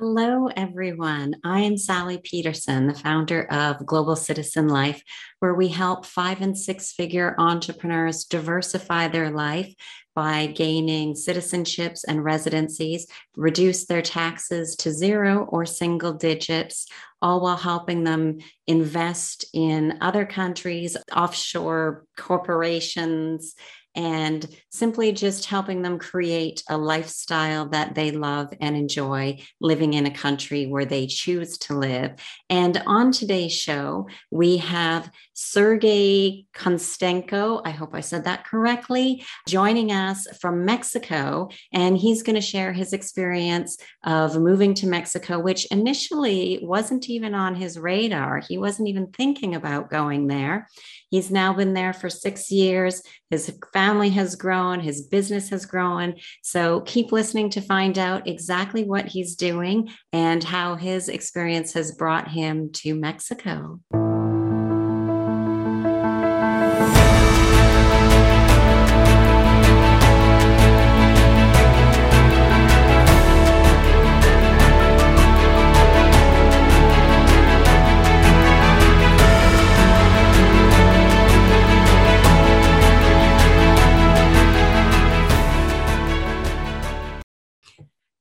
[0.00, 1.34] Hello, everyone.
[1.42, 5.02] I am Sally Pederson, the founder of Global Citizen Life,
[5.40, 9.74] where we help five and six figure entrepreneurs diversify their life
[10.14, 16.86] by gaining citizenships and residencies, reduce their taxes to zero or single digits,
[17.20, 18.38] all while helping them
[18.68, 23.56] invest in other countries, offshore corporations,
[23.98, 30.06] and simply just helping them create a lifestyle that they love and enjoy living in
[30.06, 32.12] a country where they choose to live.
[32.48, 35.10] And on today's show, we have
[35.40, 41.48] Sergei Konstenko, I hope I said that correctly, joining us from Mexico.
[41.72, 47.36] And he's going to share his experience of moving to Mexico, which initially wasn't even
[47.36, 48.40] on his radar.
[48.48, 50.66] He wasn't even thinking about going there.
[51.08, 53.00] He's now been there for six years.
[53.30, 56.16] His family has grown, his business has grown.
[56.42, 61.92] So keep listening to find out exactly what he's doing and how his experience has
[61.92, 63.78] brought him to Mexico.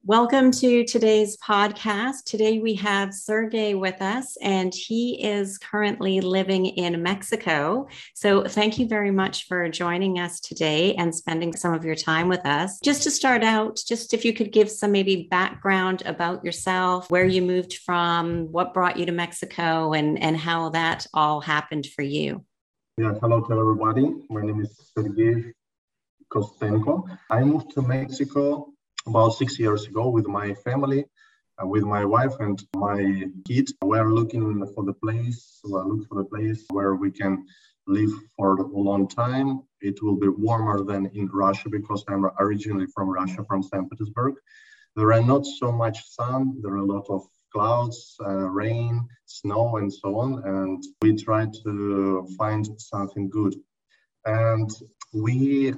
[0.08, 2.24] Welcome to today's podcast.
[2.24, 7.90] Today we have Sergei with us, and he is currently living in Mexico.
[8.16, 12.30] So, thank you very much for joining us today and spending some of your time
[12.30, 12.80] with us.
[12.80, 17.26] Just to start out, just if you could give some maybe background about yourself, where
[17.26, 22.04] you moved from, what brought you to Mexico, and, and how that all happened for
[22.04, 22.46] you.
[22.98, 24.10] Yeah, hello to everybody.
[24.30, 25.52] My name is Sergei
[26.32, 27.04] Kostenko.
[27.30, 28.72] I moved to Mexico
[29.08, 31.06] about six years ago with my family,
[31.62, 33.70] uh, with my wife and my kid.
[33.82, 37.46] We're looking for the place, looking for the place where we can
[37.88, 39.62] live for a long time.
[39.82, 43.90] It will be warmer than in Russia because I'm originally from Russia, from St.
[43.90, 44.36] Petersburg.
[44.96, 46.60] There are not so much sun.
[46.62, 47.22] There are a lot of
[47.54, 50.44] clouds, uh, rain, snow, and so on.
[50.44, 53.56] And we try to find something good.
[54.26, 54.70] And
[55.14, 55.74] we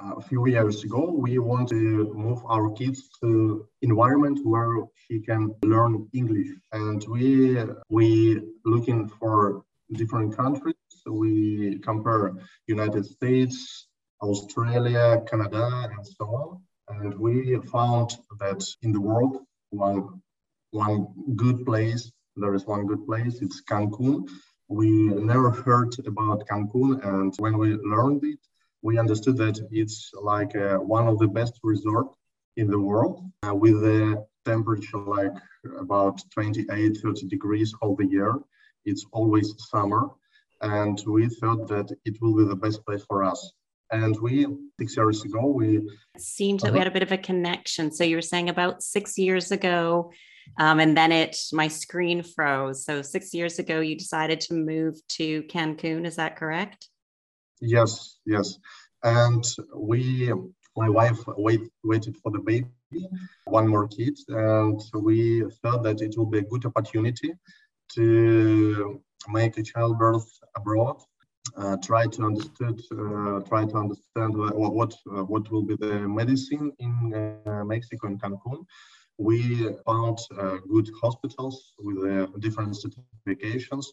[0.00, 5.54] a few years ago, we want to move our kids to environment where he can
[5.62, 6.48] learn English.
[6.72, 10.74] And we we looking for different countries.
[11.06, 12.32] We compare
[12.66, 13.86] United States,
[14.22, 16.62] Australia, Canada, and so on.
[16.88, 19.38] And we found that in the world,
[19.70, 20.22] one
[20.70, 21.06] one
[21.36, 24.28] good place, there is one good place, it's Cancun.
[24.68, 24.88] We
[25.32, 28.40] never heard about Cancun, and when we learned it,
[28.84, 32.08] we understood that it's like uh, one of the best resort
[32.56, 35.32] in the world uh, with the temperature like
[35.80, 38.34] about 28 30 degrees all the year.
[38.84, 40.10] It's always summer
[40.60, 43.52] and we thought that it will be the best place for us.
[43.90, 44.46] And we
[44.78, 45.78] six years ago we
[46.14, 46.72] it seemed that uh-huh.
[46.74, 47.90] we had a bit of a connection.
[47.90, 50.12] So you were saying about six years ago
[50.58, 52.84] um, and then it my screen froze.
[52.84, 56.04] So six years ago you decided to move to cancun.
[56.04, 56.90] Is that correct
[57.60, 58.58] Yes, yes.
[59.02, 59.44] And
[59.76, 60.32] we,
[60.76, 63.08] my wife wait, waited for the baby,
[63.44, 67.34] one more kid, and we felt that it will be a good opportunity
[67.94, 70.96] to make a childbirth abroad.
[71.56, 76.08] Uh, try to understand, uh, try to understand what what, uh, what will be the
[76.08, 78.64] medicine in uh, Mexico in Cancun.
[79.18, 83.86] We found uh, good hospitals with uh, different certifications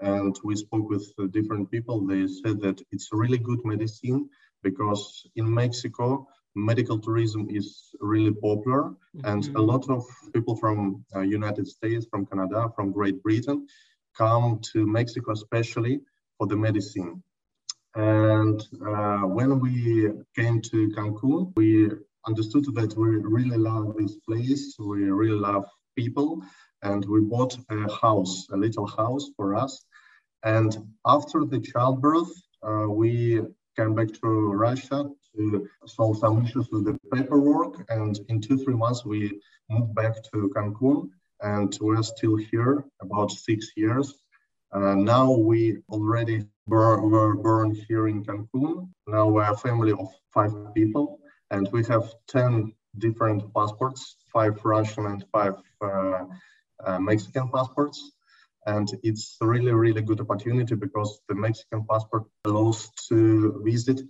[0.00, 2.06] and we spoke with different people.
[2.06, 4.28] They said that it's really good medicine
[4.62, 9.24] because in Mexico, medical tourism is really popular mm-hmm.
[9.24, 10.04] and a lot of
[10.34, 13.66] people from uh, united states from canada from great britain
[14.16, 16.00] come to mexico especially
[16.36, 17.22] for the medicine
[17.94, 21.90] and uh, when we came to cancun we
[22.26, 25.64] understood that we really love this place we really love
[25.96, 26.42] people
[26.82, 29.84] and we bought a house a little house for us
[30.44, 30.76] and
[31.06, 32.32] after the childbirth,
[32.62, 33.40] uh, we
[33.76, 37.84] came back to Russia to solve some issues with the paperwork.
[37.88, 39.40] And in two, three months, we
[39.70, 44.14] moved back to Cancun and we're still here about six years.
[44.72, 48.88] Uh, now we already were born here in Cancun.
[49.06, 51.20] Now we're a family of five people
[51.50, 56.24] and we have 10 different passports, five Russian and five uh,
[57.00, 58.12] Mexican passports
[58.66, 64.00] and it's a really really good opportunity because the mexican passport allows to visit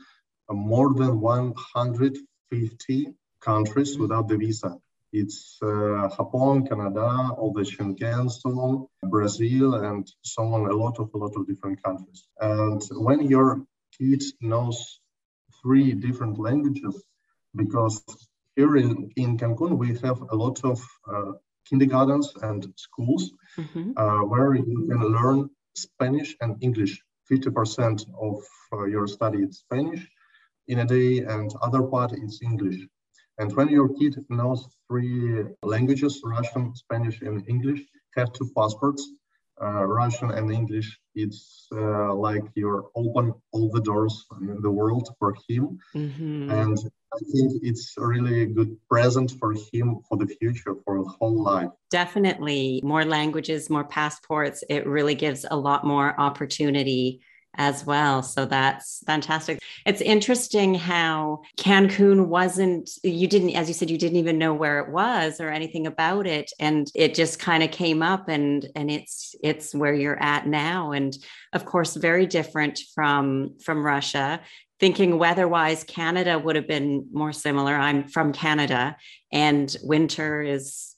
[0.50, 3.06] more than 150
[3.40, 4.76] countries without the visa
[5.12, 10.70] It's uh, Japan, Canada, all the Schengen zone, Brazil, and so on.
[10.70, 12.20] A lot of a lot of different countries.
[12.40, 13.48] And when your
[13.98, 14.78] kid knows
[15.60, 16.94] three different languages,
[17.54, 18.02] because
[18.56, 21.32] here in, in Cancun we have a lot of uh,
[21.68, 23.92] kindergartens and schools mm-hmm.
[23.96, 27.02] uh, where you can learn Spanish and English.
[27.30, 28.42] 50% of
[28.72, 30.06] uh, your study is Spanish
[30.68, 32.86] in a day, and other part is English.
[33.38, 37.80] And when your kid knows three languages, Russian, Spanish, and English,
[38.16, 39.08] have two passports,
[39.62, 45.34] Russian and English, it's uh, like you're open all the doors in the world for
[45.48, 45.78] him.
[45.94, 46.50] Mm-hmm.
[46.50, 46.78] And
[47.14, 51.42] I think it's really a good present for him for the future, for his whole
[51.42, 51.70] life.
[51.90, 52.80] Definitely.
[52.82, 54.64] More languages, more passports.
[54.68, 57.20] It really gives a lot more opportunity
[57.56, 58.22] as well.
[58.22, 59.60] So that's fantastic.
[59.84, 64.80] It's interesting how Cancun wasn't, you didn't, as you said, you didn't even know where
[64.80, 66.50] it was or anything about it.
[66.58, 70.92] And it just kind of came up and, and it's, it's where you're at now.
[70.92, 71.16] And
[71.52, 74.40] of course, very different from, from Russia.
[74.80, 77.74] Thinking weather wise, Canada would have been more similar.
[77.74, 78.96] I'm from Canada
[79.30, 80.94] and winter is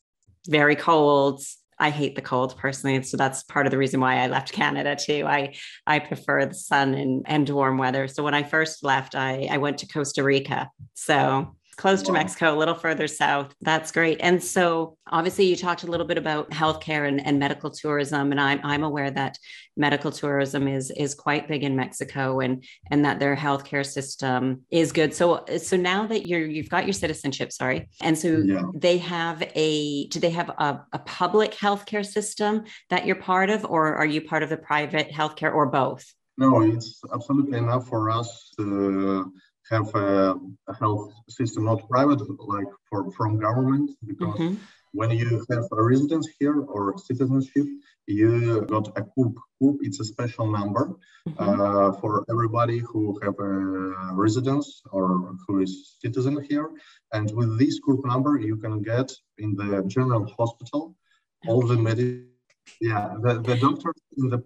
[0.46, 1.42] very cold
[1.78, 3.02] I hate the cold personally.
[3.02, 5.24] So that's part of the reason why I left Canada too.
[5.26, 5.54] I
[5.86, 8.08] I prefer the sun and, and warm weather.
[8.08, 10.70] So when I first left, I, I went to Costa Rica.
[10.94, 12.06] So close wow.
[12.06, 13.54] to Mexico, a little further south.
[13.60, 14.18] That's great.
[14.20, 18.40] And so, obviously, you talked a little bit about healthcare and, and medical tourism, and
[18.40, 19.38] I'm I'm aware that
[19.76, 24.92] medical tourism is is quite big in Mexico, and and that their healthcare system is
[24.92, 25.14] good.
[25.14, 28.62] So so now that you're you've got your citizenship, sorry, and so yeah.
[28.74, 33.64] they have a do they have a, a public healthcare system that you're part of,
[33.64, 36.04] or are you part of the private healthcare, or both?
[36.36, 39.32] No, it's absolutely enough for us to
[39.70, 40.34] have a,
[40.68, 44.54] a, health system, not private, like for from government, because mm-hmm.
[44.92, 47.66] when you have a residence here or citizenship,
[48.06, 49.34] you got a CURP.
[49.60, 50.94] CURP, it's a special number
[51.28, 51.60] mm-hmm.
[51.60, 53.52] uh, for everybody who have a
[54.12, 56.70] residence or who is citizen here.
[57.12, 60.94] And with this CURP number, you can get in the general hospital
[61.46, 62.28] all the medicine.
[62.80, 64.42] Yeah, the, the doctors in the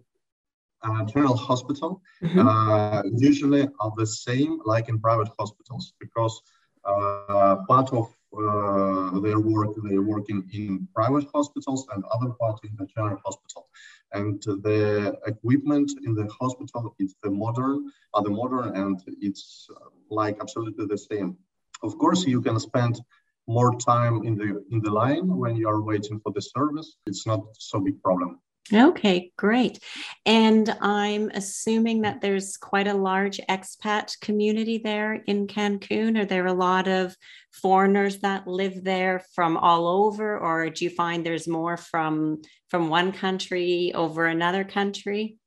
[0.82, 2.46] uh, general hospital mm-hmm.
[2.46, 6.40] uh, usually are the same like in private hospitals because
[6.84, 12.70] uh, part of uh, their work they're working in private hospitals and other part in
[12.78, 13.68] the general hospital.
[14.12, 19.68] And the equipment in the hospital is the modern are the modern and it's
[20.10, 21.36] like absolutely the same.
[21.82, 23.00] Of course you can spend
[23.46, 26.96] more time in the in the line when you are waiting for the service.
[27.06, 28.40] It's not so big problem
[28.72, 29.78] Okay, great.
[30.26, 36.18] And I'm assuming that there's quite a large expat community there in Cancun.
[36.18, 37.16] Are there a lot of
[37.50, 42.90] foreigners that live there from all over, or do you find there's more from from
[42.90, 45.38] one country over another country?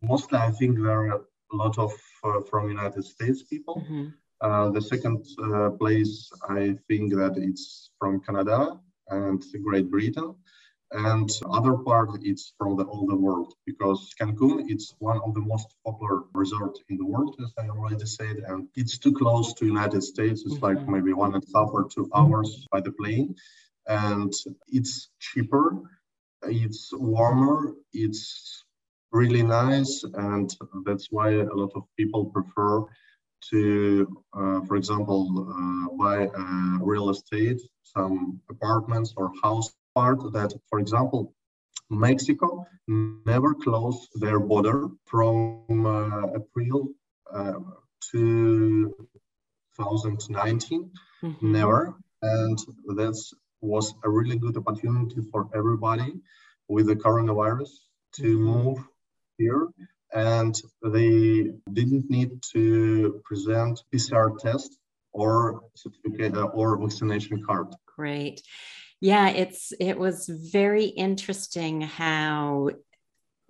[0.00, 1.92] Mostly, I think there are a lot of
[2.24, 3.82] uh, from United States people.
[3.84, 4.06] Mm-hmm.
[4.40, 10.34] Uh, the second uh, place, I think that it's from Canada and Great Britain
[10.92, 15.68] and other part it's from the older world because Cancun it's one of the most
[15.86, 20.02] popular resort in the world as I already said and it's too close to United
[20.02, 20.92] States it's like mm-hmm.
[20.92, 23.36] maybe one and a half or two hours by the plane
[23.86, 24.32] and
[24.68, 25.78] it's cheaper
[26.42, 28.64] it's warmer it's
[29.12, 32.84] really nice and that's why a lot of people prefer
[33.50, 40.52] to uh, for example uh, buy uh, real estate some apartments or house part that,
[40.68, 41.34] for example,
[41.90, 46.90] Mexico never closed their border from uh, April
[47.32, 47.54] uh,
[48.12, 50.90] 2019,
[51.22, 51.52] mm-hmm.
[51.52, 51.94] never.
[52.22, 53.20] And that
[53.60, 56.14] was a really good opportunity for everybody
[56.68, 57.70] with the coronavirus
[58.12, 58.44] to mm-hmm.
[58.44, 58.78] move
[59.38, 59.68] here.
[60.12, 64.78] And they didn't need to present PCR test
[65.12, 67.68] or certificate or vaccination card.
[67.96, 68.42] Great
[69.00, 72.70] yeah it's it was very interesting how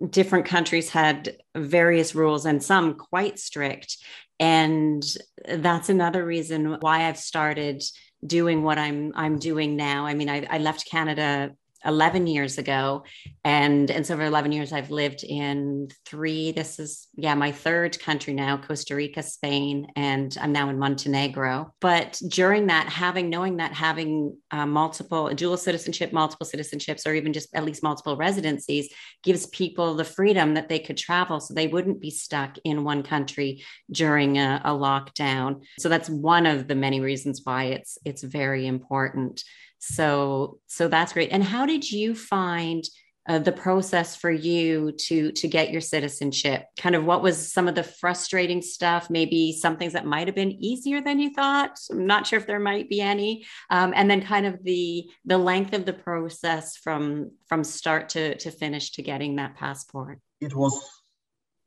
[0.09, 3.97] different countries had various rules and some quite strict.
[4.39, 5.03] And
[5.47, 7.83] that's another reason why i've started
[8.25, 10.05] doing what i'm i'm doing now.
[10.05, 11.51] I mean i, I left canada
[11.85, 13.03] 11 years ago.
[13.43, 17.99] And and so for 11 years i've lived in three this is yeah my third
[17.99, 21.73] country now costa rica spain and i'm now in montenegro.
[21.79, 27.33] But during that having knowing that having uh, multiple dual citizenship multiple citizenships or even
[27.33, 31.39] just at least multiple residencies gives people the freedom that they could travel.
[31.39, 35.61] So they wouldn't be stuck in one country during a, a lockdown.
[35.79, 39.43] So that's one of the many reasons why it's it's very important
[39.81, 41.31] So so that's great.
[41.31, 42.83] And how did you find
[43.27, 46.65] uh, the process for you to to get your citizenship?
[46.79, 50.35] Kind of what was some of the frustrating stuff maybe some things that might have
[50.35, 51.79] been easier than you thought?
[51.89, 53.43] I'm not sure if there might be any.
[53.71, 58.37] Um, and then kind of the the length of the process from from start to
[58.37, 60.19] to finish to getting that passport.
[60.41, 60.79] It was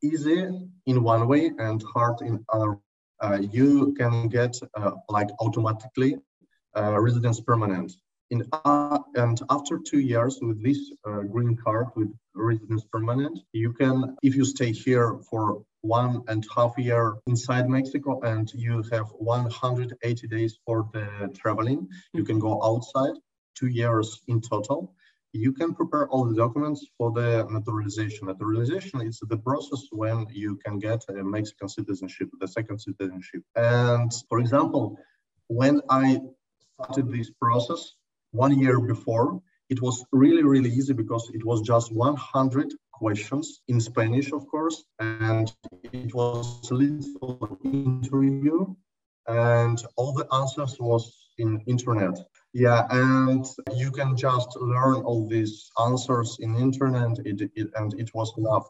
[0.04, 0.48] easy
[0.86, 2.78] in one way and hard in other.
[3.20, 6.16] Uh, you can get uh, like automatically
[6.76, 7.92] uh, residence permanent
[8.52, 14.16] uh, and after two years with this uh, green card with residence permanent, you can,
[14.22, 19.08] if you stay here for one and a half year inside Mexico and you have
[19.18, 23.14] 180 days for the traveling, you can go outside,
[23.54, 24.94] two years in total.
[25.32, 28.28] You can prepare all the documents for the naturalization.
[28.28, 33.42] Naturalization is the process when you can get a Mexican citizenship, the second citizenship.
[33.56, 34.96] And for example,
[35.48, 36.20] when I
[36.74, 37.94] started this process,
[38.34, 39.40] one year before.
[39.70, 44.84] It was really, really easy because it was just 100 questions in Spanish, of course,
[44.98, 45.52] and
[45.92, 48.74] it was a little interview,
[49.26, 51.04] and all the answers was
[51.38, 52.18] in internet.
[52.52, 58.10] Yeah, and you can just learn all these answers in internet, it, it, and it
[58.14, 58.66] was enough.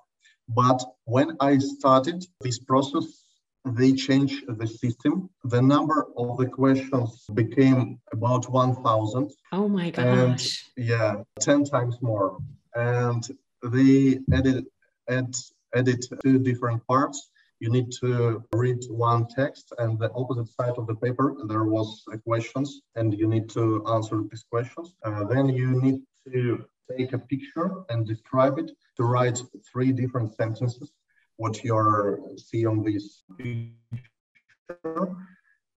[0.49, 3.25] But when I started this process,
[3.64, 5.30] they changed the system.
[5.44, 9.30] The number of the questions became about 1,000.
[9.52, 10.64] Oh my gosh.
[10.76, 12.38] And, yeah, 10 times more.
[12.74, 13.22] And
[13.62, 14.64] they edit,
[15.08, 15.36] add,
[15.74, 17.30] added two different parts.
[17.60, 22.02] You need to read one text and the opposite side of the paper, there was
[22.26, 24.94] questions and you need to answer these questions.
[25.04, 26.00] Uh, then you need
[26.32, 29.38] to take a picture and describe it to write
[29.70, 30.92] three different sentences
[31.36, 35.08] what you're see on this picture.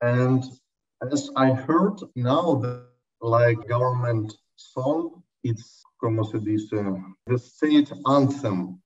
[0.03, 0.45] And
[1.03, 2.87] as I heard now, the
[3.21, 6.71] like government song, it's como se dice,
[7.27, 8.81] the state anthem.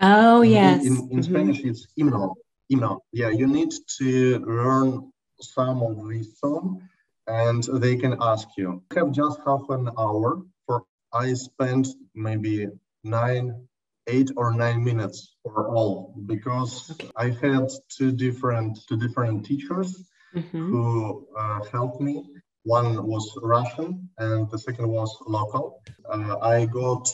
[0.00, 0.84] Oh yes.
[0.84, 1.22] In, in, in mm-hmm.
[1.22, 2.34] Spanish, it's himno.
[2.70, 3.00] Himno.
[3.12, 5.10] Yeah, you need to learn
[5.40, 6.82] some of this song,
[7.26, 8.82] and they can ask you.
[8.92, 10.42] You have just half an hour.
[10.66, 12.68] For I spent maybe
[13.04, 13.66] nine
[14.08, 17.10] eight or nine minutes for all because okay.
[17.16, 20.70] I had two different two different teachers mm-hmm.
[20.70, 22.24] who uh, helped me.
[22.64, 25.82] One was Russian and the second was local.
[26.08, 27.08] Uh, I got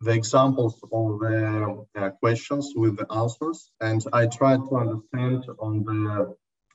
[0.00, 5.84] the examples of the uh, questions with the answers and I tried to understand on
[5.84, 6.34] the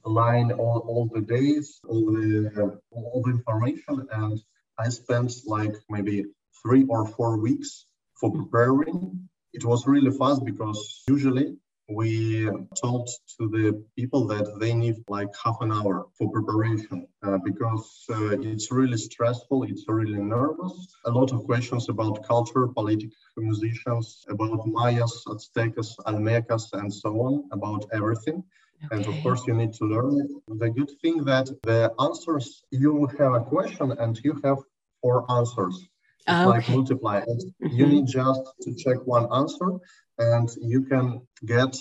[0.10, 4.40] line all, all the days, all the all the information and
[4.80, 6.26] I spent like maybe
[6.62, 7.86] three or four weeks
[8.20, 11.58] for preparing it was really fast because usually
[11.90, 17.38] we told to the people that they need like half an hour for preparation uh,
[17.46, 20.74] because uh, it's really stressful it's really nervous
[21.06, 27.46] a lot of questions about culture politics musicians about mayas aztecas olmecas and so on
[27.52, 28.44] about everything
[28.84, 28.96] okay.
[28.98, 33.08] and of course you need to learn it the good thing that the answers you
[33.18, 34.58] have a question and you have
[35.02, 35.88] four answers
[36.28, 36.46] it's okay.
[36.46, 37.22] like multiply.
[37.22, 37.68] Mm-hmm.
[37.68, 39.80] you need just to check one answer
[40.18, 41.76] and you can get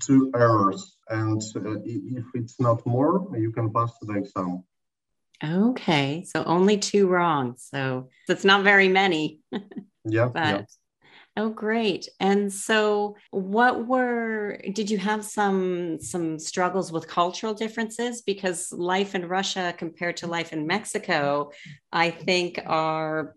[0.00, 0.96] two errors.
[1.08, 4.64] And uh, if it's not more, you can pass the exam.
[5.42, 6.24] Okay.
[6.24, 7.54] So only two wrong.
[7.58, 9.40] So it's not very many.
[10.04, 10.28] yeah.
[10.28, 10.62] but yeah.
[11.38, 12.08] Oh, great.
[12.18, 19.14] And so what were did you have some some struggles with cultural differences because life
[19.14, 21.50] in Russia compared to life in Mexico
[21.92, 23.36] I think are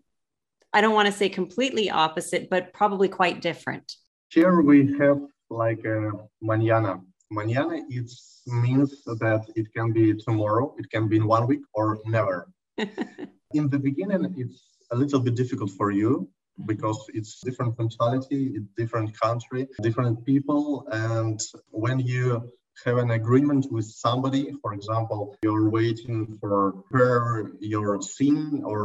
[0.72, 3.92] I don't want to say completely opposite, but probably quite different.
[4.30, 5.20] Here we have
[5.50, 7.02] like a mañana.
[7.32, 8.10] Mañana it
[8.46, 12.48] means that it can be tomorrow, it can be in one week or never.
[12.78, 16.66] in the beginning, it's a little bit difficult for you mm-hmm.
[16.66, 21.40] because it's different mentality, different country, different people, and
[21.72, 22.48] when you
[22.84, 24.52] have an agreement with somebody.
[24.62, 28.82] For example, you're waiting for repair your scene or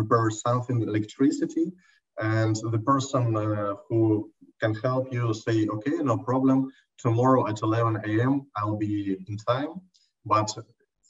[0.00, 1.72] repair something, electricity,
[2.18, 4.30] and the person uh, who
[4.60, 6.70] can help you say, okay, no problem.
[6.98, 8.46] Tomorrow at 11 a.m.
[8.56, 9.80] I'll be in time,
[10.24, 10.50] but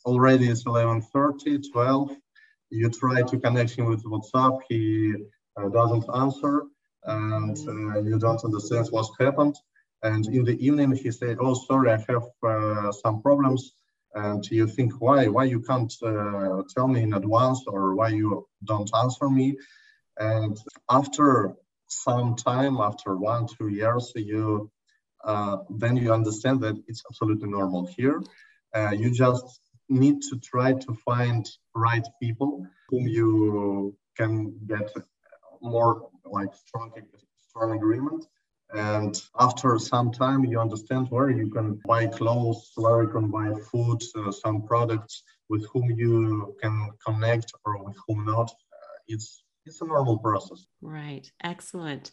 [0.07, 2.17] already it's 11:30, 12.
[2.71, 5.15] You try to connect him with WhatsApp, he
[5.57, 6.65] uh, doesn't answer,
[7.05, 9.57] and uh, you don't understand what's happened
[10.05, 13.73] and in the evening, he said, "Oh, sorry, I have uh, some problems."
[14.15, 15.29] And you think, "Why?
[15.29, 19.57] Why you can't uh, tell me in advance, or why you don't answer me?"
[20.19, 20.57] And
[20.91, 21.55] after
[21.89, 24.71] some time, after one, two years, you
[25.25, 28.23] uh, then you understand that it's absolutely normal here.
[28.75, 34.91] Uh, you just need to try to find right people whom you can get
[35.63, 36.93] more like strong
[37.49, 38.27] strong agreement
[38.75, 43.53] and after some time you understand where you can buy clothes where you can buy
[43.71, 49.45] food uh, some products with whom you can connect or with whom not uh, it's
[49.67, 50.67] it's a normal process.
[50.83, 51.31] Right.
[51.43, 52.11] Excellent.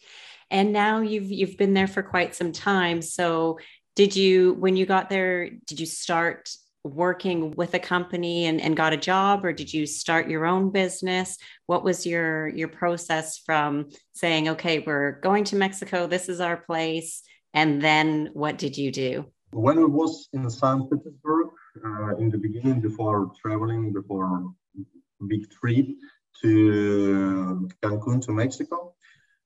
[0.50, 3.02] And now you've you've been there for quite some time.
[3.02, 3.58] So
[3.96, 6.50] did you when you got there did you start
[6.84, 10.70] working with a company and, and got a job or did you start your own
[10.70, 11.38] business?
[11.66, 16.06] What was your your process from saying okay we're going to mexico.
[16.06, 17.22] This is our place.
[17.54, 19.26] And then what did you do?
[19.52, 21.48] When i was in st petersburg
[21.84, 24.50] uh, in the beginning before traveling before
[25.28, 25.86] big trip
[26.40, 28.92] to cancun to mexico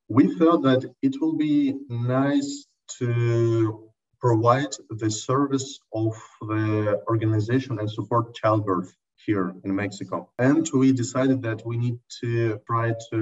[0.09, 2.67] we felt that it will be nice
[2.99, 3.91] to
[4.21, 10.31] provide the service of the organization and support childbirth here in Mexico.
[10.39, 13.19] And we decided that we need to try to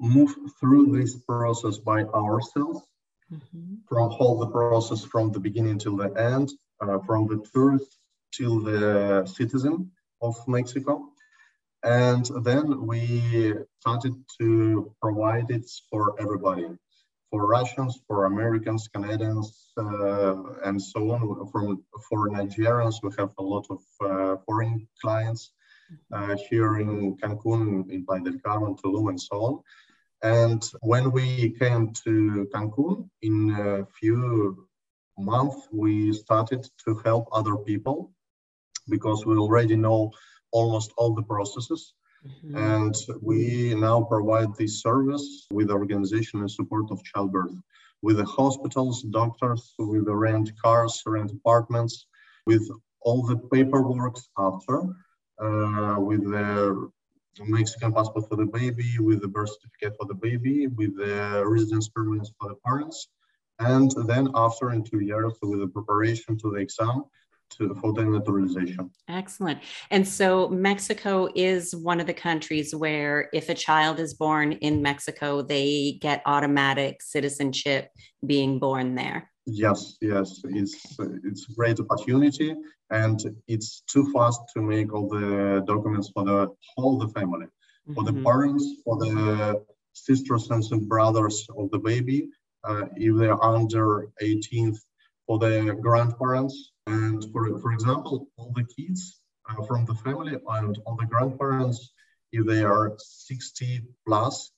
[0.00, 2.80] move through this process by ourselves,
[3.32, 3.74] mm-hmm.
[3.88, 7.98] from whole the process from the beginning till the end, uh, from the tourist
[8.32, 9.90] till the citizen
[10.20, 11.10] of Mexico.
[11.84, 16.68] And then we started to provide it for everybody
[17.34, 21.50] for Russians, for Americans, Canadians, uh, and so on.
[21.50, 25.50] From for Nigerians, we have a lot of uh, foreign clients
[26.12, 29.54] uh, here in Cancun, in Playa del Carmen, Tulum, and so on.
[30.22, 34.68] And when we came to Cancun, in a few
[35.18, 38.12] months, we started to help other people
[38.88, 40.12] because we already know
[40.58, 41.94] almost all the processes
[42.26, 42.56] Mm-hmm.
[42.56, 47.54] And we now provide this service with organization and support of childbirth,
[48.02, 52.06] with the hospitals, doctors, with the rent cars, rent apartments,
[52.46, 52.66] with
[53.02, 54.82] all the paperwork after,
[55.38, 56.90] uh, with the
[57.40, 61.88] Mexican passport for the baby, with the birth certificate for the baby, with the residence
[61.88, 63.08] permits for the parents,
[63.58, 67.04] and then after in two years with the preparation to the exam
[67.50, 68.90] to, for the naturalization.
[69.08, 69.60] Excellent.
[69.90, 74.82] And so Mexico is one of the countries where if a child is born in
[74.82, 77.90] Mexico, they get automatic citizenship
[78.26, 79.30] being born there.
[79.46, 82.54] Yes, yes, it's it's a great opportunity,
[82.88, 87.92] and it's too fast to make all the documents for the whole the family, mm-hmm.
[87.92, 88.24] for the mm-hmm.
[88.24, 92.28] parents, for the sisters and brothers of the baby,
[92.64, 94.78] uh, if they are under 18th,
[95.26, 100.78] for the grandparents, and for, for example, all the kids uh, from the family and
[100.86, 101.92] all the grandparents,
[102.32, 104.50] if they are 60 plus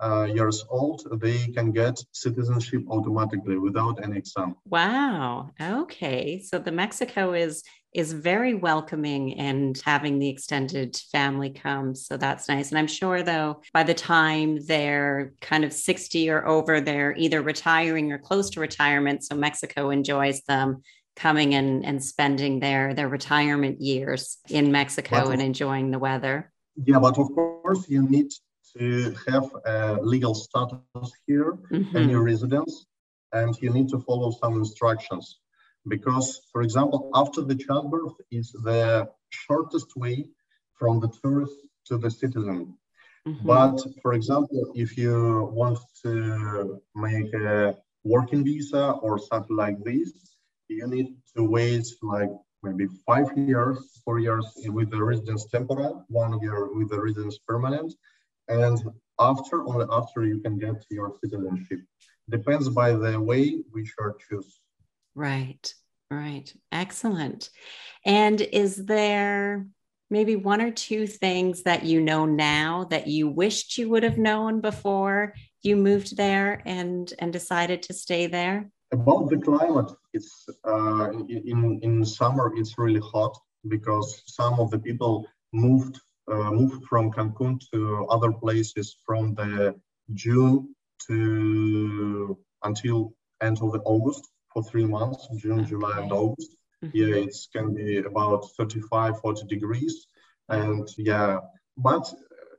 [0.00, 4.54] uh, years old, they can get citizenship automatically without any exam.
[4.64, 5.50] Wow.
[5.60, 6.40] Okay.
[6.40, 7.62] So the Mexico is
[7.94, 11.94] is very welcoming and having the extended family come.
[11.94, 12.70] So that's nice.
[12.70, 17.40] And I'm sure though, by the time they're kind of 60 or over, they're either
[17.40, 19.24] retiring or close to retirement.
[19.24, 20.82] So Mexico enjoys them
[21.16, 26.52] coming and, and spending their their retirement years in Mexico but and enjoying the weather.
[26.84, 28.30] Yeah, but of course you need
[28.76, 31.96] to have a legal status here mm-hmm.
[31.96, 32.86] and your residence,
[33.32, 35.40] and you need to follow some instructions.
[35.86, 40.26] Because, for example, after the childbirth is the shortest way
[40.74, 41.54] from the tourist
[41.86, 42.76] to the citizen.
[43.26, 43.46] Mm-hmm.
[43.46, 50.12] But, for example, if you want to make a working visa or something like this,
[50.68, 52.30] you need to wait like
[52.62, 57.92] maybe five years, four years with the residence temporary, one year with the residence permanent,
[58.48, 58.78] and
[59.18, 61.80] after only after you can get your citizenship.
[62.28, 64.60] Depends by the way which you choose.
[65.18, 65.74] Right,
[66.12, 67.50] right, excellent.
[68.06, 69.66] And is there
[70.10, 74.16] maybe one or two things that you know now that you wished you would have
[74.16, 78.70] known before you moved there and and decided to stay there?
[78.92, 84.78] About the climate, it's uh, in in summer it's really hot because some of the
[84.78, 85.98] people moved
[86.30, 89.74] uh, moved from Cancun to other places from the
[90.14, 90.76] June
[91.08, 94.24] to until end of the August
[94.58, 95.70] for three months, June, okay.
[95.70, 96.56] July, and August.
[96.84, 96.96] Mm-hmm.
[96.96, 100.06] Yeah, it can be about 35, 40 degrees.
[100.48, 101.38] And yeah,
[101.76, 102.12] but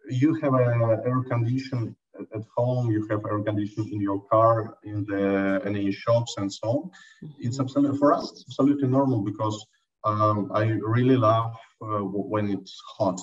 [0.10, 1.96] you have a air condition
[2.36, 6.68] at home, you have air conditioning in your car, in the any shops and so
[6.68, 6.84] on.
[7.24, 7.48] Mm-hmm.
[7.48, 9.58] It's absolutely for us it's absolutely normal because
[10.04, 10.64] um, I
[10.98, 13.20] really love uh, when it's hot,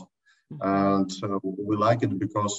[0.53, 0.63] mm-hmm.
[0.63, 2.55] and uh, we like it because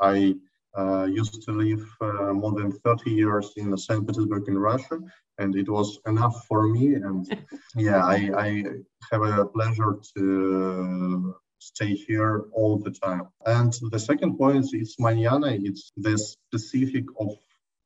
[0.00, 0.34] I
[0.76, 4.06] uh, used to live uh, more than 30 years in St.
[4.06, 5.00] Petersburg in Russia,
[5.38, 6.94] and it was enough for me.
[6.94, 7.26] And
[7.74, 8.64] yeah, I, I
[9.10, 13.28] have a pleasure to stay here all the time.
[13.46, 15.56] And the second point is it's manana.
[15.60, 17.36] It's the specific of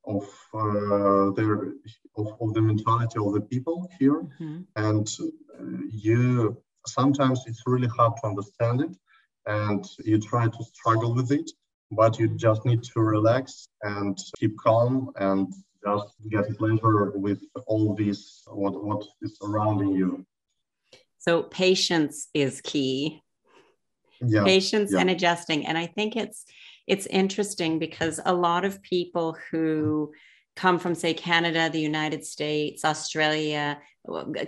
[0.07, 1.73] of uh, their
[2.19, 4.61] of, of, the mentality of the people here, mm-hmm.
[4.77, 8.95] and uh, you sometimes it's really hard to understand it,
[9.47, 11.51] and you try to struggle with it
[11.91, 15.53] but you just need to relax and keep calm and
[15.85, 20.25] just get pleasure with all this what what is surrounding you.
[21.19, 23.23] So patience is key.
[24.21, 25.01] Yeah, patience yeah.
[25.01, 25.67] and adjusting.
[25.67, 26.45] And i think it's
[26.87, 30.13] it's interesting because a lot of people who
[30.57, 33.79] come from say canada the united states australia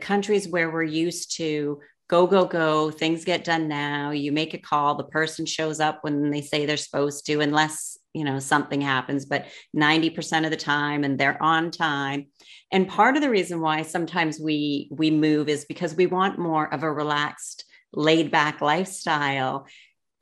[0.01, 4.11] countries where we're used to go go go things get done now.
[4.11, 7.99] You make a call the person shows up when they say they're supposed to unless
[8.14, 12.27] you know something happens but 90% of the time and they're on time.
[12.73, 16.73] And part of the reason why sometimes we we move is because we want more
[16.73, 19.66] of a relaxed laid back lifestyle.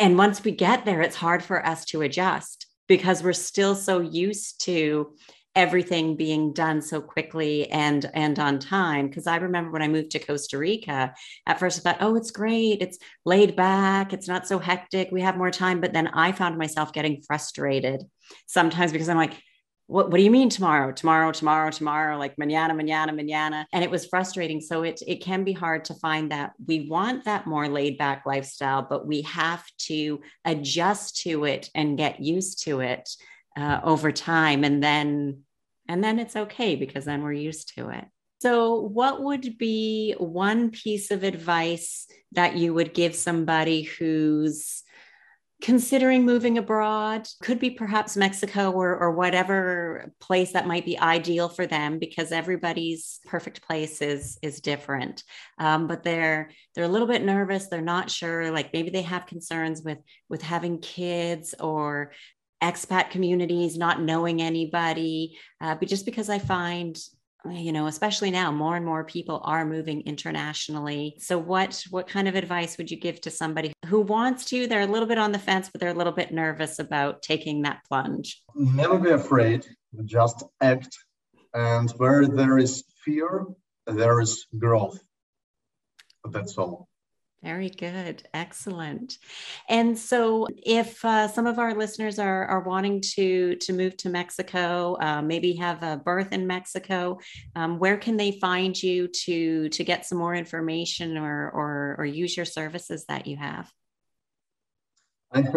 [0.01, 4.01] And once we get there it's hard for us to adjust because we're still so
[4.01, 5.14] used to
[5.57, 9.09] everything being done so quickly and and on time.
[9.09, 11.14] Because i remember when i moved to costa rica
[11.47, 12.83] at first i thought oh it's great.
[12.83, 14.12] It's laid back.
[14.12, 15.09] It's not so hectic.
[15.11, 15.81] We have more time.
[15.81, 18.03] But then i found myself getting frustrated
[18.47, 19.35] sometimes because i'm like
[19.87, 20.93] what, what do you mean tomorrow?
[20.93, 22.17] Tomorrow tomorrow tomorrow?
[22.17, 23.67] Like manana manana manana.
[23.73, 24.61] And it was frustrating.
[24.61, 28.25] So it it can be hard to find that we want that more laid back
[28.25, 33.09] lifestyle but we have to adjust to it and get used to it
[33.57, 34.64] uh, over time.
[34.64, 35.43] And then
[35.88, 38.05] and then it's okay because then we're used to it.
[38.40, 44.83] So what would be one piece of advice that you would give somebody who's
[45.62, 47.27] considering moving abroad?
[47.40, 52.33] Could be perhaps mexico or, or whatever place that might be ideal for them because
[52.33, 55.23] everybody's perfect place is is different.
[55.59, 57.68] Um, but they're they're a little bit nervous.
[57.68, 58.51] They're not sure.
[58.51, 62.12] Like maybe they have concerns with with having kids or
[62.64, 66.98] expat communities, not knowing anybody, uh, but just because I find
[67.50, 71.16] you know especially now more and more people are moving internationally.
[71.18, 74.66] So what what kind of advice would you give to somebody who wants to?
[74.66, 77.62] They're a little bit on the fence but they're a little bit nervous about taking
[77.62, 78.42] that plunge.
[78.55, 79.66] Never be afraid.
[80.05, 80.96] Just act.
[81.53, 83.44] And where there is fear
[83.87, 84.98] there is growth.
[86.24, 86.88] That's all
[87.44, 88.26] very good.
[88.33, 89.18] Excellent.
[89.68, 94.09] And so, if uh, some of our listeners are, are wanting to, to move to
[94.09, 97.18] Mexico, uh, maybe have a birth in Mexico,
[97.54, 102.07] um, where can they find you to, to get some more information or, or, or
[102.07, 103.70] use your services that you have?
[105.33, 105.54] I have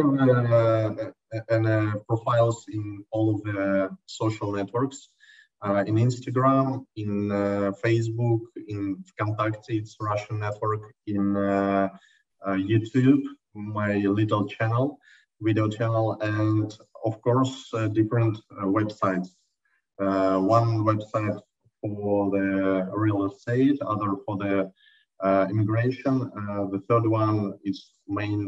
[1.65, 5.09] uh, profiles in all of the social networks
[5.65, 11.89] in Instagram, in uh, Facebook, in Vkontakte, it's Russian network, in uh,
[12.45, 14.99] uh YouTube, my little channel,
[15.41, 19.29] video channel, and of course, uh, different uh, websites.
[19.97, 21.39] one website
[21.81, 24.71] for the real estate, other for the
[25.49, 26.19] immigration.
[26.73, 28.39] the third one is main,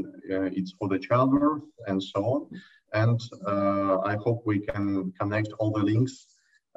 [0.57, 2.41] it's for the childbirth and so on.
[2.93, 3.19] And
[4.05, 6.28] I hope we can connect all the links uh,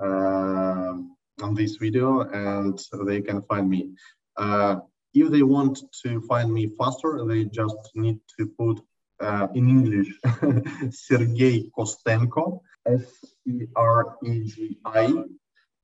[0.03, 3.91] on this video and they can find me.
[4.37, 4.77] Uh,
[5.15, 8.81] if they want to find me faster, they just need to put
[9.21, 10.09] uh, in English
[10.91, 13.05] Sergei Kostenko, S
[13.47, 15.25] E R E G I,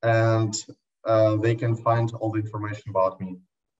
[0.03, 0.53] and
[1.05, 3.37] uh, they can find all the information about me.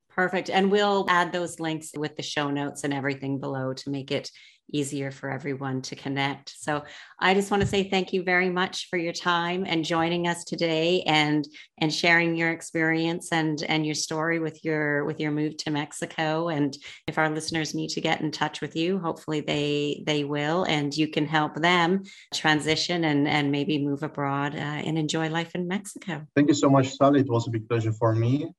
[0.10, 0.49] Perfect.
[0.49, 4.30] And we'll add those links with the show notes and everything below to make it
[4.71, 6.53] easier for everyone to connect.
[6.58, 6.84] So
[7.19, 10.43] I just want to say thank you very much for your time and joining us
[10.43, 11.47] today and
[11.79, 16.49] and sharing your experience and and your story with your with your move to Mexico.
[16.49, 16.77] And
[17.08, 20.95] if our listeners need to get in touch with you hopefully they they will and
[20.95, 22.03] you can help them
[22.34, 26.25] transition and and maybe move abroad uh, and enjoy life in Mexico.
[26.36, 27.21] Thank you so much Sally.
[27.21, 28.53] It was a big pleasure for me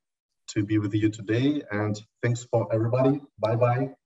[0.48, 1.62] to be with you today.
[1.70, 3.20] And thanks for everybody.
[3.38, 3.99] Bye bye